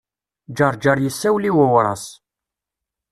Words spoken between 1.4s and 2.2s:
i Wawras.